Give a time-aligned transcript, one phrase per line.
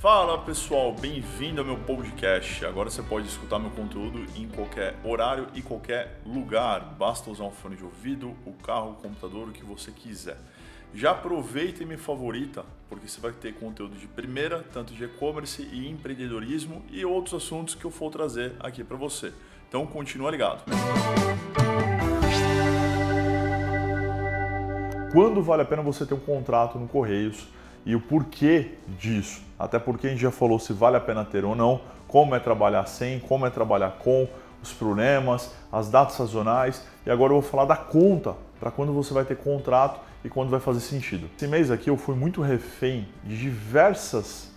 [0.00, 2.64] Fala pessoal, bem-vindo ao meu podcast.
[2.64, 6.96] Agora você pode escutar meu conteúdo em qualquer horário e qualquer lugar.
[6.98, 10.38] Basta usar um fone de ouvido, o carro, o computador, o que você quiser.
[10.94, 15.68] Já aproveita e me favorita, porque você vai ter conteúdo de primeira, tanto de e-commerce
[15.70, 19.34] e empreendedorismo e outros assuntos que eu for trazer aqui para você.
[19.68, 20.64] Então continua ligado.
[25.12, 27.59] Quando vale a pena você ter um contrato no Correios?
[27.84, 29.42] E o porquê disso.
[29.58, 32.40] Até porque a gente já falou se vale a pena ter ou não, como é
[32.40, 34.28] trabalhar sem, como é trabalhar com,
[34.62, 39.14] os problemas, as datas sazonais e agora eu vou falar da conta para quando você
[39.14, 41.28] vai ter contrato e quando vai fazer sentido.
[41.36, 44.50] Esse mês aqui eu fui muito refém de diversas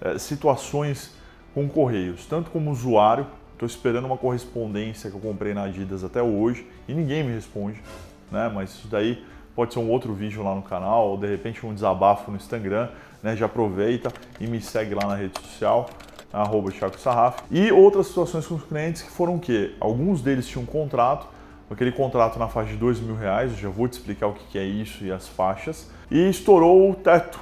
[0.00, 1.14] é, situações
[1.54, 6.22] com Correios, tanto como usuário, estou esperando uma correspondência que eu comprei na Adidas até
[6.22, 7.82] hoje e ninguém me responde,
[8.30, 8.50] né?
[8.54, 9.24] Mas isso daí
[9.56, 12.90] pode ser um outro vídeo lá no canal, ou de repente um desabafo no Instagram,
[13.22, 13.34] né?
[13.34, 15.88] Já aproveita e me segue lá na rede social,
[16.30, 17.40] arroba Thiago Sarraf.
[17.50, 19.74] E outras situações com os clientes que foram o quê?
[19.80, 21.26] Alguns deles tinham um contrato,
[21.70, 24.58] aquele contrato na faixa de dois mil reais, eu já vou te explicar o que
[24.58, 27.40] é isso e as faixas, e estourou o teto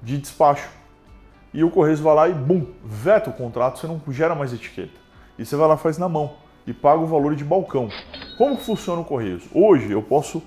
[0.00, 0.70] de despacho.
[1.52, 5.00] E o Correios vai lá e, bum, veta o contrato, você não gera mais etiqueta.
[5.36, 7.88] E você vai lá faz na mão e paga o valor de balcão.
[8.38, 9.42] Como funciona o Correios?
[9.52, 10.40] Hoje eu posso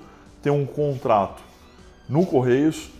[0.43, 1.41] ter um contrato
[2.07, 2.91] no Correios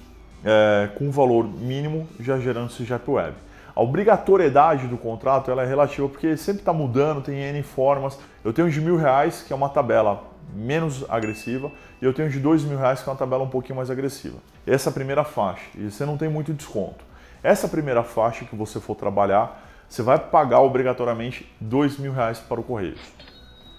[0.44, 3.36] é, com valor mínimo já gerando CGAP Web.
[3.76, 8.18] A obrigatoriedade do contrato ela é relativa porque sempre está mudando, tem N formas.
[8.44, 11.72] Eu tenho de mil reais, que é uma tabela menos agressiva,
[12.02, 14.38] e eu tenho de dois mil reais, que é uma tabela um pouquinho mais agressiva.
[14.66, 17.04] Essa é a primeira faixa, e você não tem muito desconto.
[17.42, 22.60] Essa primeira faixa que você for trabalhar, você vai pagar obrigatoriamente dois mil reais para
[22.60, 23.02] o Correios.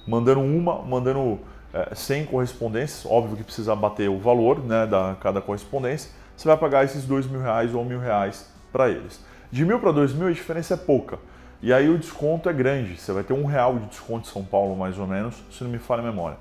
[0.06, 1.38] Mandando uma, mandando
[1.74, 6.56] é, sem correspondências, óbvio que precisa bater o valor né, da cada correspondência, você vai
[6.56, 9.20] pagar esses dois mil reais ou mil reais para eles.
[9.50, 11.18] De mil para dois mil a diferença é pouca.
[11.60, 12.96] E aí o desconto é grande.
[12.96, 15.70] Você vai ter um real de desconto em São Paulo, mais ou menos, se não
[15.70, 16.36] me falha a memória.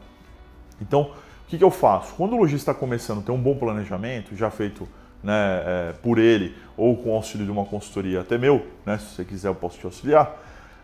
[0.81, 2.13] Então, o que, que eu faço?
[2.15, 4.87] Quando o lojista está começando a ter um bom planejamento, já feito
[5.23, 5.33] né,
[5.65, 9.23] é, por ele ou com o auxílio de uma consultoria até meu, né, se você
[9.23, 10.35] quiser eu posso te auxiliar,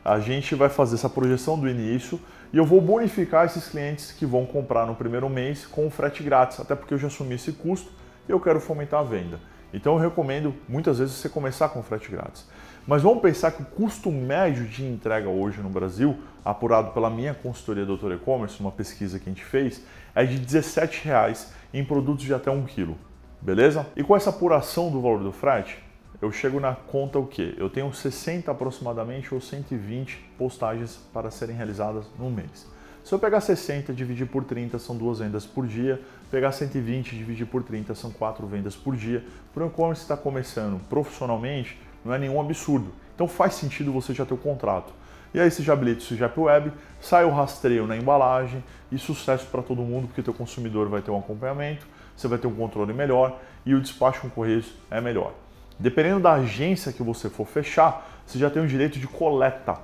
[0.10, 2.20] a gente vai fazer essa projeção do início
[2.52, 6.60] e eu vou bonificar esses clientes que vão comprar no primeiro mês com frete grátis,
[6.60, 7.92] até porque eu já assumi esse custo
[8.28, 9.40] e eu quero fomentar a venda.
[9.72, 12.48] Então eu recomendo muitas vezes você começar com frete grátis.
[12.88, 17.36] Mas vamos pensar que o custo médio de entrega hoje no Brasil, apurado pela minha
[17.36, 22.26] consultoria Doutor E-Commerce, uma pesquisa que a gente fez, é de R$ reais em produtos
[22.26, 22.96] de até 1 kg.
[23.40, 23.86] Beleza?
[23.96, 25.78] E com essa apuração do valor do frete,
[26.22, 27.56] eu chego na conta o quê?
[27.58, 32.68] Eu tenho 60 aproximadamente ou 120 postagens para serem realizadas no mês.
[33.06, 36.02] Se eu pegar 60 e dividir por 30, são duas vendas por dia.
[36.30, 39.24] Pegar 120 e dividir por 30, são quatro vendas por dia.
[39.54, 42.92] Para o e-commerce está começando profissionalmente, não é nenhum absurdo.
[43.16, 44.94] Então faz sentido você já ter o contrato.
[45.34, 49.46] E aí você já habilita o CGAP Web, sai o rastreio na embalagem e sucesso
[49.46, 52.94] para todo mundo, porque teu consumidor vai ter um acompanhamento, você vai ter um controle
[52.94, 55.34] melhor e o despacho com Correios é melhor.
[55.80, 59.78] Dependendo da agência que você for fechar, você já tem o direito de coleta.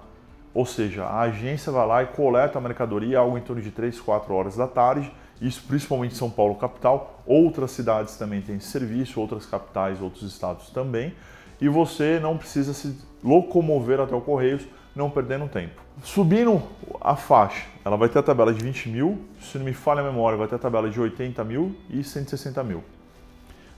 [0.54, 4.00] Ou seja, a agência vai lá e coleta a mercadoria algo em torno de 3,
[4.02, 5.12] 4 horas da tarde,
[5.42, 10.24] isso principalmente em São Paulo capital, outras cidades também têm esse serviço, outras capitais, outros
[10.24, 11.14] estados também,
[11.60, 15.82] e você não precisa se locomover até o Correios, não perdendo tempo.
[16.04, 16.62] Subindo
[17.02, 20.04] a faixa, ela vai ter a tabela de 20 mil, se não me falha a
[20.04, 22.84] memória, vai ter a tabela de 80 mil e 160 mil.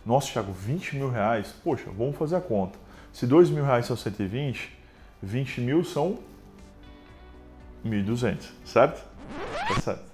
[0.08, 1.54] Nossa, Thiago, 20 mil reais?
[1.62, 2.80] Poxa, vamos fazer a conta.
[3.12, 4.72] Se 2 mil reais são 120,
[5.22, 6.20] 20 mil são
[7.86, 9.06] 1.200, certo?
[9.68, 10.06] Tá certo,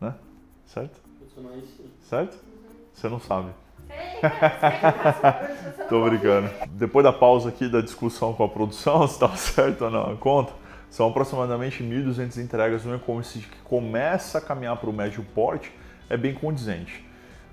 [0.00, 0.14] né?
[0.64, 0.98] Certo?
[2.08, 2.38] Certo?
[2.94, 3.50] Você não sabe.
[5.90, 6.48] Tô brincando.
[6.70, 10.16] Depois da pausa aqui da discussão com a produção, se tá certo ou não a
[10.16, 10.54] conta,
[10.88, 15.70] são aproximadamente 1.200 entregas no e-commerce que começa a caminhar para o médio porte,
[16.08, 17.04] é bem condizente.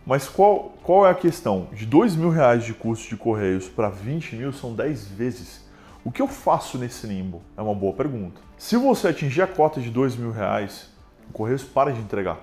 [0.05, 1.67] Mas qual, qual é a questão?
[1.73, 5.69] De dois mil reais de custo de correios para 20 mil são 10 vezes.
[6.03, 7.43] O que eu faço nesse limbo?
[7.55, 8.41] É uma boa pergunta.
[8.57, 10.89] Se você atingir a cota de dois mil reais,
[11.29, 12.39] o Correios para de entregar.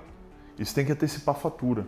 [0.57, 1.85] Você tem que antecipar a fatura.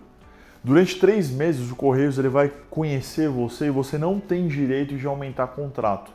[0.63, 5.07] Durante três meses, o Correios ele vai conhecer você e você não tem direito de
[5.07, 6.13] aumentar contrato.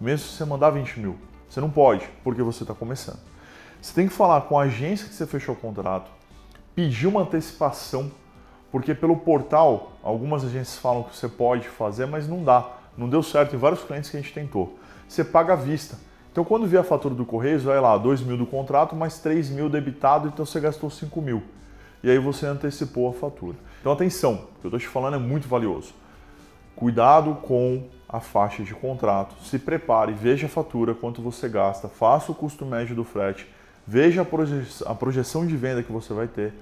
[0.00, 1.18] Mesmo se você mandar 20 mil.
[1.48, 3.18] Você não pode, porque você está começando.
[3.82, 6.10] Você tem que falar com a agência que você fechou o contrato,
[6.74, 8.10] pedir uma antecipação
[8.70, 12.68] porque pelo portal, algumas agências falam que você pode fazer, mas não dá.
[12.96, 14.78] Não deu certo em vários clientes que a gente tentou.
[15.08, 15.96] Você paga à vista.
[16.30, 19.50] Então quando vier a fatura do Correios, vai lá, 2 mil do contrato, mais 3
[19.50, 21.42] mil debitado, então você gastou 5 mil.
[22.02, 23.56] E aí você antecipou a fatura.
[23.80, 25.94] Então atenção, o que eu estou te falando é muito valioso.
[26.76, 29.34] Cuidado com a faixa de contrato.
[29.42, 33.46] Se prepare, veja a fatura, quanto você gasta, faça o custo médio do frete,
[33.86, 36.52] veja a, proje a projeção de venda que você vai ter.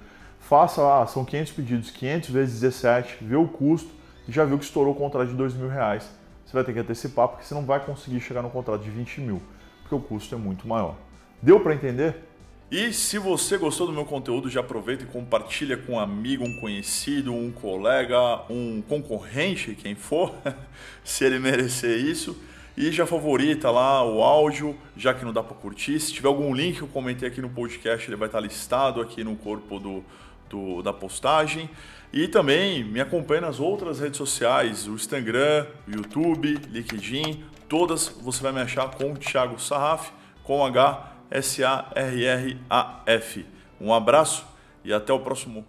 [0.48, 3.90] Faça, ah, são 500 pedidos, 500 vezes 17, vê o custo
[4.28, 6.08] e já viu que estourou o contrato de 2 mil reais.
[6.44, 9.22] Você vai ter que antecipar porque você não vai conseguir chegar no contrato de 20
[9.22, 9.43] mil,
[9.82, 10.94] porque o custo é muito maior.
[11.43, 12.22] Deu para entender?
[12.70, 16.60] E se você gostou do meu conteúdo, já aproveita e compartilha com um amigo, um
[16.60, 20.32] conhecido, um colega, um concorrente, quem for,
[21.02, 22.40] se ele merecer isso.
[22.76, 25.98] E já favorita lá o áudio, já que não dá para curtir.
[25.98, 29.25] Se tiver algum link que eu comentei aqui no podcast, ele vai estar listado aqui
[29.25, 30.04] no corpo do,
[30.48, 31.70] do, da postagem.
[32.12, 38.43] E também me acompanhe nas outras redes sociais, o Instagram, o YouTube, LinkedIn, todas você
[38.43, 40.10] vai me achar com o Thiago Sarraf,
[40.43, 42.56] com H S-A-R-R-A-F.
[43.81, 44.46] Um abraço
[44.84, 45.66] e até o próximo